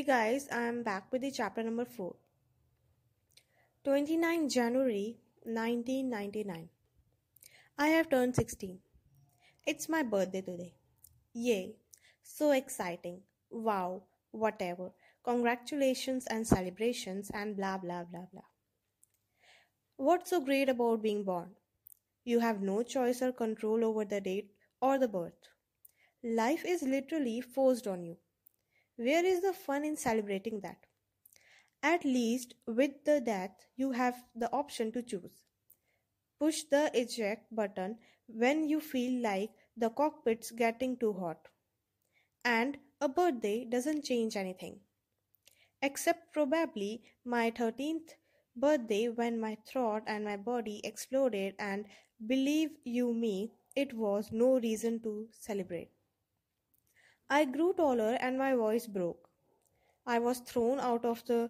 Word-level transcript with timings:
Hey 0.00 0.06
guys, 0.06 0.48
I 0.50 0.62
am 0.62 0.82
back 0.82 1.12
with 1.12 1.20
the 1.20 1.30
chapter 1.30 1.62
number 1.62 1.84
4. 1.84 2.14
29 3.84 4.48
January 4.48 5.18
1999. 5.42 6.70
I 7.76 7.88
have 7.88 8.08
turned 8.08 8.34
16. 8.34 8.78
It's 9.66 9.90
my 9.90 10.02
birthday 10.02 10.40
today. 10.40 10.72
Yay! 11.34 11.74
So 12.22 12.52
exciting. 12.52 13.20
Wow, 13.50 14.04
whatever. 14.30 14.92
Congratulations 15.22 16.26
and 16.28 16.46
celebrations 16.46 17.30
and 17.34 17.54
blah 17.54 17.76
blah 17.76 18.04
blah 18.04 18.24
blah. 18.32 18.48
What's 19.98 20.30
so 20.30 20.40
great 20.40 20.70
about 20.70 21.02
being 21.02 21.24
born? 21.24 21.50
You 22.24 22.40
have 22.40 22.62
no 22.62 22.82
choice 22.82 23.20
or 23.20 23.32
control 23.32 23.84
over 23.84 24.06
the 24.06 24.22
date 24.22 24.52
or 24.80 24.96
the 24.96 25.08
birth. 25.08 25.52
Life 26.24 26.64
is 26.64 26.80
literally 26.80 27.42
forced 27.42 27.86
on 27.86 28.02
you. 28.02 28.16
Where 29.00 29.24
is 29.24 29.40
the 29.40 29.54
fun 29.54 29.86
in 29.86 29.96
celebrating 29.96 30.60
that? 30.60 30.76
At 31.82 32.04
least 32.04 32.54
with 32.66 33.02
the 33.06 33.18
death, 33.18 33.64
you 33.74 33.92
have 33.92 34.22
the 34.36 34.52
option 34.52 34.92
to 34.92 35.02
choose. 35.02 35.40
Push 36.38 36.64
the 36.64 36.90
eject 36.92 37.46
button 37.50 37.96
when 38.26 38.68
you 38.68 38.78
feel 38.78 39.22
like 39.22 39.52
the 39.74 39.88
cockpit's 39.88 40.50
getting 40.50 40.98
too 40.98 41.14
hot. 41.14 41.48
And 42.44 42.76
a 43.00 43.08
birthday 43.08 43.64
doesn't 43.64 44.04
change 44.04 44.36
anything. 44.36 44.80
Except 45.80 46.34
probably 46.34 47.02
my 47.24 47.50
13th 47.52 48.16
birthday 48.54 49.08
when 49.08 49.40
my 49.40 49.56
throat 49.66 50.02
and 50.06 50.26
my 50.26 50.36
body 50.36 50.82
exploded, 50.84 51.54
and 51.58 51.86
believe 52.26 52.72
you 52.84 53.14
me, 53.14 53.52
it 53.74 53.94
was 53.94 54.30
no 54.30 54.60
reason 54.60 55.00
to 55.04 55.26
celebrate. 55.32 55.88
I 57.32 57.44
grew 57.44 57.72
taller 57.72 58.16
and 58.20 58.36
my 58.36 58.54
voice 58.54 58.88
broke. 58.88 59.28
I 60.04 60.18
was 60.18 60.40
thrown 60.40 60.80
out 60.80 61.04
of 61.04 61.24
the 61.26 61.48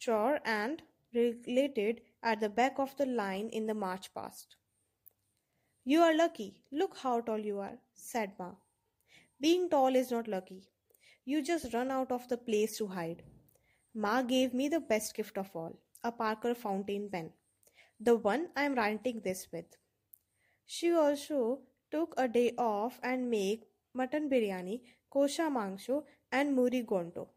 chore 0.00 0.40
and 0.44 0.82
related 1.14 2.00
at 2.22 2.40
the 2.40 2.48
back 2.48 2.80
of 2.80 2.96
the 2.96 3.06
line 3.06 3.48
in 3.50 3.66
the 3.66 3.74
march 3.74 4.12
past. 4.12 4.56
You 5.84 6.00
are 6.00 6.16
lucky. 6.16 6.62
Look 6.72 6.96
how 6.96 7.20
tall 7.20 7.38
you 7.38 7.60
are, 7.60 7.78
said 7.94 8.32
Ma. 8.40 8.50
Being 9.40 9.70
tall 9.70 9.94
is 9.94 10.10
not 10.10 10.26
lucky. 10.26 10.68
You 11.24 11.42
just 11.42 11.72
run 11.72 11.92
out 11.92 12.10
of 12.10 12.28
the 12.28 12.36
place 12.36 12.76
to 12.78 12.88
hide. 12.88 13.22
Ma 13.94 14.22
gave 14.22 14.52
me 14.52 14.68
the 14.68 14.80
best 14.80 15.14
gift 15.14 15.38
of 15.38 15.50
all 15.54 15.78
a 16.02 16.10
Parker 16.10 16.54
fountain 16.54 17.08
pen, 17.10 17.30
the 18.00 18.16
one 18.16 18.48
I 18.56 18.64
am 18.64 18.74
writing 18.74 19.20
this 19.22 19.46
with. 19.52 19.76
She 20.66 20.90
also 20.92 21.60
took 21.90 22.14
a 22.16 22.26
day 22.26 22.52
off 22.56 22.98
and 23.02 23.30
made 23.30 23.66
mutton 23.92 24.30
biryani 24.30 24.80
kosha 25.14 25.50
mangsho, 25.50 26.04
and 26.32 26.54
muri 26.54 26.82
gonto. 26.82 27.28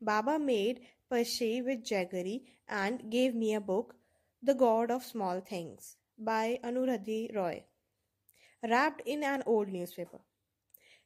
Baba 0.00 0.38
made 0.38 0.80
pashe 1.10 1.64
with 1.64 1.84
jaggery 1.84 2.44
and 2.68 3.10
gave 3.10 3.34
me 3.34 3.54
a 3.54 3.60
book, 3.60 3.94
The 4.42 4.54
God 4.54 4.90
of 4.90 5.04
Small 5.04 5.40
Things, 5.40 5.96
by 6.18 6.58
Arundhati 6.64 7.34
Roy, 7.34 7.64
wrapped 8.62 9.02
in 9.06 9.22
an 9.24 9.42
old 9.46 9.68
newspaper. 9.68 10.20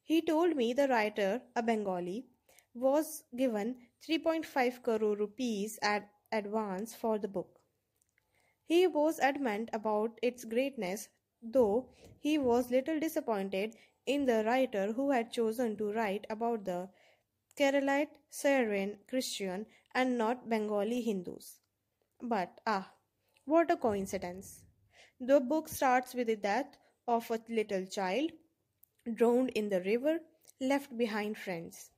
He 0.03 0.21
told 0.23 0.57
me 0.57 0.73
the 0.73 0.89
writer, 0.89 1.43
a 1.55 1.63
Bengali, 1.63 2.27
was 2.75 3.25
given 3.37 3.77
3.5 4.09 4.83
crore 4.83 5.17
rupees 5.17 5.79
at 5.83 6.09
advance 6.33 6.95
for 6.95 7.19
the 7.19 7.29
book. 7.29 7.59
He 8.65 8.87
was 8.87 9.19
adamant 9.19 9.71
about 9.73 10.19
its 10.23 10.45
greatness, 10.45 11.09
though 11.43 11.89
he 12.21 12.39
was 12.39 12.71
little 12.71 13.01
disappointed 13.01 13.77
in 14.07 14.27
the 14.27 14.45
writer 14.45 14.93
who 14.93 15.11
had 15.11 15.33
chosen 15.33 15.77
to 15.77 15.93
write 15.93 16.27
about 16.31 16.65
the 16.65 16.89
Keralite 17.59 18.17
Syrian 18.31 18.99
Christian 19.09 19.67
and 19.95 20.17
not 20.19 20.49
Bengali 20.49 21.01
Hindus. 21.03 21.59
But 22.23 22.61
ah, 22.67 22.93
what 23.45 23.71
a 23.71 23.77
coincidence! 23.77 24.63
The 25.21 25.41
book 25.41 25.69
starts 25.69 26.15
with 26.15 26.29
the 26.29 26.37
death 26.37 26.77
of 27.09 27.31
a 27.31 27.41
little 27.49 27.87
child 27.87 28.33
drowned 29.15 29.51
in 29.51 29.69
the 29.69 29.81
river, 29.83 30.21
left 30.61 30.97
behind 30.97 31.39
friends. 31.39 31.91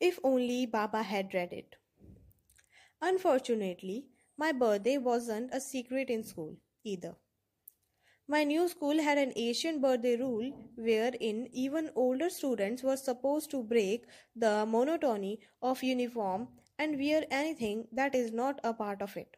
If 0.00 0.18
only 0.22 0.66
Baba 0.66 1.02
had 1.02 1.34
read 1.34 1.52
it. 1.52 1.76
Unfortunately, 3.00 4.06
my 4.36 4.52
birthday 4.52 4.98
wasn't 4.98 5.52
a 5.52 5.60
secret 5.60 6.10
in 6.10 6.24
school 6.24 6.56
either. 6.84 7.16
My 8.26 8.42
new 8.42 8.68
school 8.68 9.02
had 9.02 9.18
an 9.18 9.34
Asian 9.36 9.82
birthday 9.82 10.16
rule 10.16 10.50
wherein 10.76 11.46
even 11.52 11.90
older 11.94 12.30
students 12.30 12.82
were 12.82 12.96
supposed 12.96 13.50
to 13.50 13.62
break 13.62 14.06
the 14.34 14.64
monotony 14.64 15.40
of 15.60 15.82
uniform 15.82 16.48
and 16.78 16.98
wear 16.98 17.26
anything 17.30 17.86
that 17.92 18.14
is 18.14 18.32
not 18.32 18.60
a 18.64 18.72
part 18.72 19.02
of 19.02 19.18
it. 19.18 19.36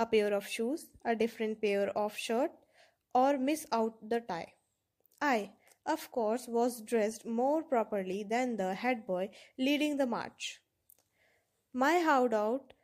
A 0.00 0.06
pair 0.06 0.34
of 0.34 0.48
shoes, 0.48 0.88
a 1.04 1.14
different 1.14 1.62
pair 1.62 1.96
of 1.96 2.16
shirt, 2.16 2.50
or 3.14 3.38
miss 3.38 3.66
out 3.70 3.96
the 4.08 4.20
tie. 4.20 4.54
I, 5.22 5.52
of 5.86 6.10
course, 6.10 6.48
was 6.48 6.80
dressed 6.80 7.24
more 7.24 7.62
properly 7.62 8.24
than 8.24 8.56
the 8.56 8.74
head 8.74 9.06
boy 9.06 9.30
leading 9.56 9.96
the 9.96 10.06
march. 10.06 10.60
My 11.72 12.02
out, 12.04 12.74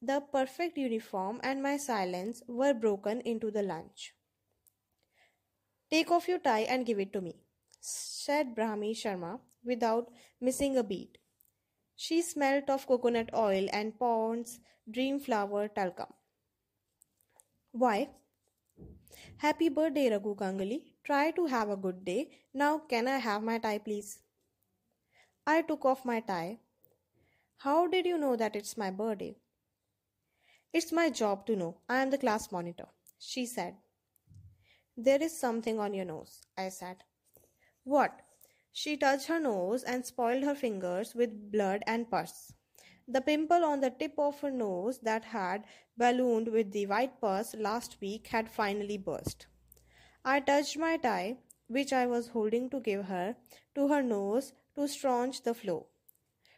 the 0.00 0.22
perfect 0.32 0.78
uniform, 0.78 1.40
and 1.42 1.62
my 1.62 1.76
silence 1.76 2.42
were 2.48 2.72
broken 2.72 3.20
into 3.20 3.50
the 3.50 3.62
lunch. 3.62 4.14
Take 5.90 6.10
off 6.10 6.28
your 6.28 6.38
tie 6.38 6.66
and 6.68 6.84
give 6.84 6.98
it 6.98 7.12
to 7.14 7.20
me, 7.20 7.34
said 7.80 8.54
Brahmi 8.54 8.92
Sharma 8.92 9.40
without 9.64 10.10
missing 10.40 10.76
a 10.76 10.82
beat. 10.82 11.18
She 11.96 12.22
smelt 12.22 12.68
of 12.68 12.86
coconut 12.86 13.30
oil 13.34 13.68
and 13.72 13.98
Pond's 13.98 14.60
dream 14.90 15.18
flower 15.18 15.68
talcum. 15.68 16.12
Why? 17.72 18.10
Happy 19.38 19.68
birthday, 19.68 20.10
Raghu 20.10 20.34
Ganguly. 20.34 20.82
Try 21.04 21.30
to 21.32 21.46
have 21.46 21.70
a 21.70 21.76
good 21.76 22.04
day. 22.04 22.30
Now, 22.52 22.78
can 22.78 23.08
I 23.08 23.18
have 23.18 23.42
my 23.42 23.58
tie, 23.58 23.78
please? 23.78 24.18
I 25.46 25.62
took 25.62 25.84
off 25.84 26.04
my 26.04 26.20
tie. 26.20 26.58
How 27.58 27.86
did 27.86 28.06
you 28.06 28.18
know 28.18 28.36
that 28.36 28.54
it's 28.54 28.76
my 28.76 28.90
birthday? 28.90 29.36
It's 30.72 30.92
my 30.92 31.08
job 31.10 31.46
to 31.46 31.56
know. 31.56 31.78
I 31.88 32.02
am 32.02 32.10
the 32.10 32.18
class 32.18 32.52
monitor, 32.52 32.86
she 33.18 33.46
said. 33.46 33.74
There 35.00 35.22
is 35.22 35.38
something 35.38 35.78
on 35.78 35.94
your 35.94 36.06
nose, 36.06 36.42
I 36.56 36.70
said. 36.70 37.04
What? 37.84 38.20
She 38.72 38.96
touched 38.96 39.28
her 39.28 39.38
nose 39.38 39.84
and 39.84 40.04
spoiled 40.04 40.42
her 40.42 40.56
fingers 40.56 41.14
with 41.14 41.52
blood 41.52 41.84
and 41.86 42.10
pus. 42.10 42.52
The 43.06 43.20
pimple 43.20 43.64
on 43.64 43.78
the 43.78 43.90
tip 43.90 44.14
of 44.18 44.40
her 44.40 44.50
nose 44.50 44.98
that 45.04 45.26
had 45.26 45.66
ballooned 45.96 46.48
with 46.48 46.72
the 46.72 46.86
white 46.86 47.20
pus 47.20 47.54
last 47.54 47.98
week 48.00 48.26
had 48.26 48.50
finally 48.50 48.98
burst. 48.98 49.46
I 50.24 50.40
touched 50.40 50.76
my 50.76 50.96
tie, 50.96 51.36
which 51.68 51.92
I 51.92 52.06
was 52.06 52.26
holding 52.26 52.68
to 52.70 52.80
give 52.80 53.04
her, 53.04 53.36
to 53.76 53.86
her 53.86 54.02
nose 54.02 54.52
to 54.74 54.88
staunch 54.88 55.44
the 55.44 55.54
flow. 55.54 55.86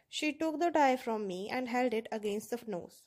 She 0.09 0.33
took 0.33 0.59
the 0.59 0.71
tie 0.71 0.97
from 0.97 1.27
me 1.27 1.47
and 1.47 1.69
held 1.69 1.93
it 1.93 2.07
against 2.11 2.49
the 2.49 2.59
nose. 2.65 3.03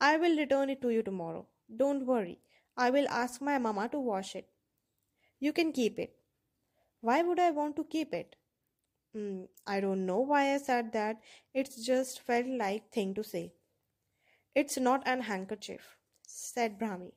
I 0.00 0.16
will 0.16 0.38
return 0.38 0.70
it 0.70 0.80
to 0.80 0.88
you 0.88 1.02
tomorrow. 1.02 1.46
Don't 1.76 2.06
worry. 2.06 2.40
I 2.78 2.90
will 2.90 3.08
ask 3.08 3.42
my 3.42 3.58
mama 3.58 3.88
to 3.88 3.98
wash 3.98 4.36
it. 4.36 4.48
You 5.40 5.52
can 5.52 5.72
keep 5.72 5.98
it. 5.98 6.14
Why 7.00 7.22
would 7.22 7.40
I 7.40 7.50
want 7.50 7.74
to 7.76 7.84
keep 7.84 8.14
it? 8.14 8.36
Mm, 9.16 9.48
I 9.66 9.80
don't 9.80 10.06
know 10.06 10.20
why 10.20 10.54
I 10.54 10.58
said 10.58 10.92
that. 10.92 11.16
It's 11.52 11.84
just 11.84 12.20
felt 12.20 12.46
like 12.46 12.92
thing 12.92 13.14
to 13.14 13.24
say. 13.24 13.52
It's 14.54 14.78
not 14.78 15.02
an 15.06 15.22
handkerchief, 15.22 15.96
said 16.22 16.78
Brahmi. 16.78 17.10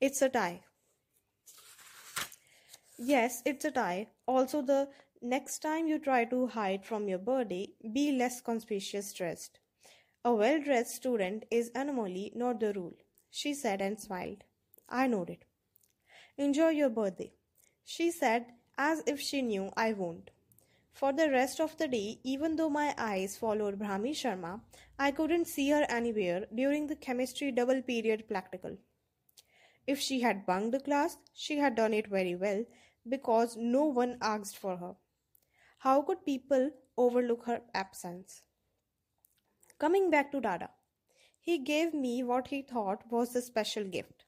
It's 0.00 0.22
a 0.22 0.28
tie. 0.28 0.62
Yes, 2.98 3.42
it's 3.44 3.64
a 3.64 3.70
tie. 3.70 4.08
Also, 4.26 4.60
the 4.60 4.88
next 5.22 5.60
time 5.60 5.86
you 5.86 6.00
try 6.00 6.24
to 6.24 6.48
hide 6.48 6.84
from 6.84 7.08
your 7.08 7.18
birthday, 7.18 7.68
be 7.92 8.10
less 8.10 8.40
conspicuous 8.40 9.12
dressed. 9.12 9.60
A 10.24 10.34
well 10.34 10.60
dressed 10.60 10.96
student 10.96 11.44
is 11.52 11.70
anomaly, 11.76 12.32
not 12.34 12.58
the 12.58 12.72
rule, 12.72 12.94
she 13.30 13.54
said 13.54 13.80
and 13.80 14.00
smiled. 14.00 14.42
I 14.88 15.06
nodded. 15.06 15.44
Enjoy 16.36 16.68
your 16.68 16.90
birthday, 16.90 17.32
she 17.84 18.10
said 18.10 18.46
as 18.78 19.02
if 19.06 19.20
she 19.20 19.42
knew 19.42 19.70
I 19.76 19.92
won't. 19.92 20.30
For 20.92 21.12
the 21.12 21.30
rest 21.30 21.60
of 21.60 21.76
the 21.76 21.88
day, 21.88 22.20
even 22.24 22.56
though 22.56 22.70
my 22.70 22.94
eyes 22.96 23.36
followed 23.36 23.78
Brahmi 23.78 24.12
Sharma, 24.12 24.60
I 24.98 25.10
couldn't 25.10 25.46
see 25.46 25.70
her 25.70 25.86
anywhere 25.88 26.46
during 26.54 26.86
the 26.86 26.96
chemistry 26.96 27.50
double 27.50 27.82
period 27.82 28.28
practical. 28.28 28.78
If 29.86 30.00
she 30.00 30.20
had 30.20 30.46
bunked 30.46 30.72
the 30.72 30.80
class, 30.80 31.16
she 31.32 31.58
had 31.58 31.74
done 31.74 31.94
it 31.94 32.08
very 32.08 32.34
well 32.34 32.64
because 33.08 33.56
no 33.56 33.84
one 33.84 34.18
asked 34.20 34.58
for 34.58 34.76
her. 34.76 34.96
How 35.78 36.02
could 36.02 36.24
people 36.24 36.70
overlook 36.96 37.44
her 37.46 37.62
absence? 37.74 38.42
Coming 39.78 40.10
back 40.10 40.32
to 40.32 40.40
Dada, 40.40 40.70
he 41.38 41.58
gave 41.58 41.94
me 41.94 42.22
what 42.22 42.48
he 42.48 42.62
thought 42.62 43.10
was 43.10 43.34
a 43.36 43.42
special 43.42 43.84
gift. 43.84 44.25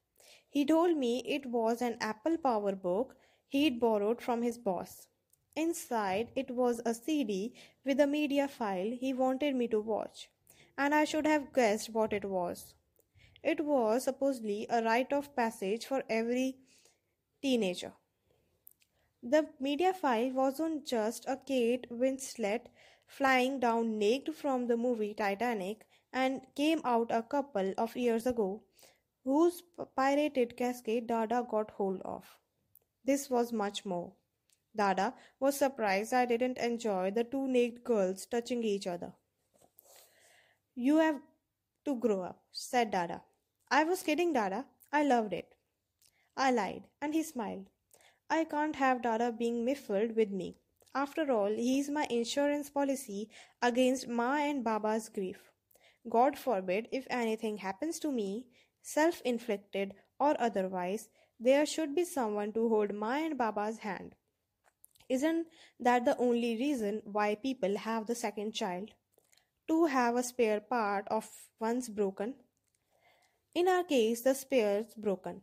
He 0.51 0.65
told 0.65 0.97
me 0.97 1.23
it 1.27 1.47
was 1.47 1.81
an 1.81 1.97
Apple 2.01 2.37
PowerBook 2.37 3.13
he'd 3.49 3.81
borrowed 3.81 4.21
from 4.21 4.43
his 4.43 4.59
boss. 4.59 5.09
Inside, 5.57 6.33
it 6.37 6.51
was 6.51 6.81
a 6.85 6.95
CD 6.95 7.55
with 7.85 8.01
a 8.01 8.07
media 8.07 8.49
file 8.49 8.91
he 8.91 9.13
wanted 9.13 9.55
me 9.57 9.69
to 9.69 9.81
watch, 9.81 10.29
and 10.77 10.95
I 10.95 11.05
should 11.05 11.27
have 11.27 11.53
guessed 11.53 11.91
what 11.91 12.13
it 12.13 12.25
was. 12.25 12.75
It 13.43 13.65
was 13.65 14.05
supposedly 14.05 14.67
a 14.71 14.83
rite 14.83 15.13
of 15.13 15.35
passage 15.35 15.87
for 15.87 16.05
every 16.09 16.59
teenager. 17.43 17.95
The 19.23 19.49
media 19.61 19.95
file 19.95 20.31
wasn't 20.33 20.85
just 20.85 21.25
a 21.29 21.37
Kate 21.37 21.87
Winslet 21.89 22.67
flying 23.07 23.61
down 23.61 23.97
naked 23.97 24.35
from 24.35 24.67
the 24.67 24.77
movie 24.77 25.15
Titanic 25.15 25.87
and 26.13 26.41
came 26.57 26.81
out 26.85 27.13
a 27.13 27.23
couple 27.23 27.75
of 27.79 27.97
years 27.97 28.27
ago, 28.27 28.65
whose 29.29 29.63
pirated 29.95 30.57
cascade 30.57 31.07
Dada 31.07 31.47
got 31.51 31.71
hold 31.73 32.01
of. 32.03 32.25
This 33.05 33.29
was 33.29 33.53
much 33.53 33.85
more. 33.85 34.13
Dada 34.75 35.13
was 35.39 35.59
surprised 35.59 36.15
I 36.15 36.25
didn't 36.25 36.59
enjoy 36.59 37.11
the 37.11 37.25
two 37.25 37.47
naked 37.47 37.85
girls 37.85 38.25
touching 38.25 38.63
each 38.65 38.87
other. 38.87 39.13
You 40.75 40.97
have 40.97 41.21
to 41.85 41.97
grow 41.97 42.23
up, 42.23 42.41
said 42.53 42.91
Dada. 42.91 43.23
I 43.71 43.85
was 43.85 44.03
kidding, 44.03 44.33
Dada. 44.33 44.65
I 44.93 45.03
loved 45.03 45.35
it. 45.35 45.55
I 46.35 46.51
lied, 46.51 46.85
and 47.03 47.13
he 47.13 47.23
smiled. 47.23 47.67
I 48.31 48.45
can't 48.45 48.77
have 48.77 49.03
Dada 49.03 49.31
being 49.31 49.65
miffled 49.65 50.17
with 50.17 50.31
me. 50.31 50.57
After 50.95 51.31
all, 51.31 51.51
he 51.51 51.81
is 51.81 51.91
my 51.91 52.07
insurance 52.09 52.71
policy 52.71 53.29
against 53.61 54.09
Ma 54.09 54.37
and 54.37 54.65
Baba's 54.65 55.11
grief. 55.11 55.51
God 56.09 56.39
forbid 56.39 56.89
if 56.93 57.07
anything 57.11 57.59
happens 57.59 57.99
to 58.01 58.11
me, 58.11 58.47
self 58.89 59.21
inflicted 59.25 59.95
or 60.19 60.35
otherwise, 60.41 61.09
there 61.39 61.67
should 61.67 61.95
be 61.95 62.05
someone 62.05 62.53
to 62.53 62.69
hold 62.69 62.95
Ma 62.95 63.17
and 63.17 63.37
Baba's 63.37 63.79
hand. 63.79 64.15
Isn't 65.09 65.47
that 65.79 66.05
the 66.05 66.17
only 66.17 66.57
reason 66.57 67.03
why 67.05 67.35
people 67.35 67.77
have 67.77 68.07
the 68.07 68.15
second 68.15 68.53
child? 68.53 68.91
To 69.69 69.85
have 69.87 70.17
a 70.17 70.23
spare 70.23 70.61
part 70.61 71.07
of 71.09 71.29
one's 71.61 71.89
broken? 71.89 72.35
In 73.55 73.69
our 73.69 73.85
case, 73.85 74.23
the 74.23 74.35
spare's 74.35 74.95
broken. 74.95 75.43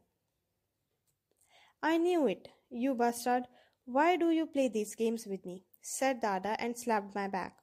I 1.83 1.97
knew 1.97 2.27
it, 2.27 2.47
you 2.69 2.95
bastard. 2.95 3.43
Why 3.85 4.15
do 4.15 4.31
you 4.31 4.47
play 4.47 4.67
these 4.69 4.95
games 4.95 5.27
with 5.27 5.45
me? 5.45 5.65
said 5.81 6.19
Dada 6.19 6.55
and 6.59 6.75
slapped 6.75 7.13
my 7.13 7.27
back. 7.27 7.59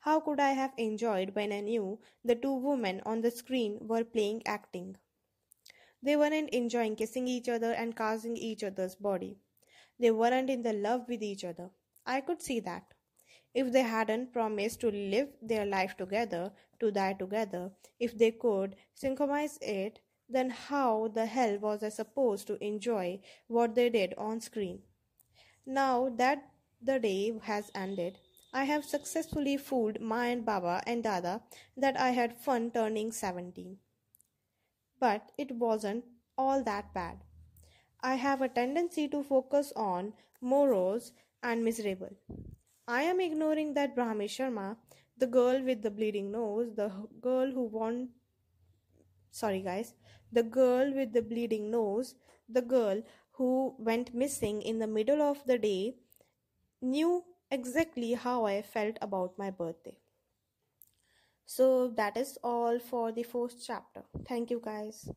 How 0.00 0.20
could 0.20 0.40
I 0.40 0.50
have 0.50 0.72
enjoyed 0.76 1.34
when 1.34 1.52
I 1.52 1.60
knew 1.60 2.00
the 2.22 2.34
two 2.34 2.52
women 2.52 3.00
on 3.06 3.22
the 3.22 3.30
screen 3.30 3.78
were 3.80 4.04
playing 4.04 4.42
acting? 4.46 4.98
They 6.06 6.14
weren't 6.14 6.50
enjoying 6.50 6.94
kissing 6.94 7.26
each 7.26 7.48
other 7.48 7.72
and 7.72 7.96
caressing 7.96 8.36
each 8.36 8.62
other's 8.62 8.94
body. 8.94 9.38
They 9.98 10.12
weren't 10.12 10.48
in 10.48 10.62
the 10.62 10.72
love 10.72 11.08
with 11.08 11.20
each 11.20 11.42
other. 11.44 11.70
I 12.06 12.20
could 12.20 12.40
see 12.40 12.60
that. 12.60 12.84
If 13.52 13.72
they 13.72 13.82
hadn't 13.82 14.32
promised 14.32 14.80
to 14.82 14.90
live 14.92 15.30
their 15.42 15.66
life 15.66 15.96
together, 15.96 16.52
to 16.78 16.92
die 16.92 17.14
together, 17.14 17.72
if 17.98 18.16
they 18.16 18.30
could 18.30 18.76
synchronize 18.94 19.58
it, 19.60 19.98
then 20.28 20.50
how 20.50 21.08
the 21.08 21.26
hell 21.26 21.58
was 21.58 21.82
I 21.82 21.88
supposed 21.88 22.46
to 22.46 22.64
enjoy 22.64 23.18
what 23.48 23.74
they 23.74 23.90
did 23.90 24.14
on 24.16 24.40
screen? 24.40 24.82
Now 25.66 26.08
that 26.18 26.50
the 26.80 27.00
day 27.00 27.36
has 27.42 27.72
ended, 27.74 28.20
I 28.52 28.62
have 28.62 28.84
successfully 28.84 29.56
fooled 29.56 30.00
Ma 30.00 30.20
and 30.22 30.46
Baba 30.46 30.84
and 30.86 31.02
Dada 31.02 31.42
that 31.76 31.98
I 31.98 32.10
had 32.10 32.38
fun 32.38 32.70
turning 32.70 33.10
17. 33.10 33.78
But 35.00 35.32
it 35.38 35.52
wasn't 35.52 36.04
all 36.36 36.62
that 36.64 36.92
bad. 36.92 37.24
I 38.00 38.14
have 38.16 38.42
a 38.42 38.48
tendency 38.48 39.08
to 39.08 39.22
focus 39.22 39.72
on 39.76 40.12
morose 40.40 41.12
and 41.42 41.64
miserable. 41.64 42.10
I 42.88 43.02
am 43.02 43.20
ignoring 43.20 43.74
that 43.74 43.96
Brahmi 43.96 44.26
Sharma, 44.26 44.76
the 45.18 45.26
girl 45.26 45.62
with 45.62 45.82
the 45.82 45.90
bleeding 45.90 46.30
nose, 46.32 46.74
the 46.74 46.90
girl 47.20 47.50
who 47.50 47.64
won. 47.64 48.10
Sorry, 49.30 49.60
guys. 49.60 49.94
The 50.32 50.42
girl 50.42 50.92
with 50.92 51.12
the 51.12 51.22
bleeding 51.22 51.70
nose, 51.70 52.14
the 52.48 52.62
girl 52.62 53.02
who 53.32 53.74
went 53.78 54.14
missing 54.14 54.62
in 54.62 54.78
the 54.78 54.86
middle 54.86 55.22
of 55.22 55.44
the 55.46 55.58
day, 55.58 55.96
knew 56.82 57.24
exactly 57.50 58.14
how 58.14 58.44
I 58.46 58.62
felt 58.62 58.96
about 59.02 59.38
my 59.38 59.50
birthday. 59.50 59.98
So 61.46 61.88
that 61.96 62.16
is 62.18 62.38
all 62.44 62.78
for 62.78 63.10
the 63.10 63.22
first 63.22 63.64
chapter. 63.66 64.02
Thank 64.28 64.50
you, 64.50 64.60
guys. 64.62 65.08